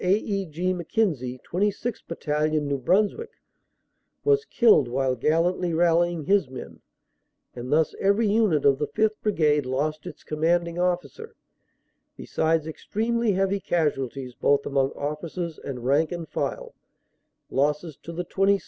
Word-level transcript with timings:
A. 0.03 0.15
E. 0.15 0.45
G. 0.47 0.73
Mc 0.73 0.89
Kenzie, 0.89 1.39
26th 1.47 2.07
Battalion, 2.07 2.67
New 2.67 2.79
Brunswick, 2.79 3.33
was 4.23 4.45
killed 4.45 4.87
while 4.87 5.13
gallantly 5.15 5.75
rallying 5.75 6.23
his 6.23 6.49
men, 6.49 6.81
and 7.53 7.71
thus 7.71 7.93
every 7.99 8.25
unit 8.25 8.65
of 8.65 8.79
the 8.79 8.87
5th. 8.87 9.21
Brigade 9.21 9.67
lost 9.67 10.07
its 10.07 10.23
commanding 10.23 10.79
officer, 10.79 11.35
besides 12.17 12.65
extremely 12.65 13.33
heavy 13.33 13.59
casualties 13.59 14.33
both 14.33 14.65
among 14.65 14.89
officers 14.93 15.59
and 15.59 15.85
rank 15.85 16.11
and 16.11 16.27
file, 16.29 16.73
losses 17.51 17.95
to 17.97 18.11
the 18.11 18.25
26th. 18.25 18.59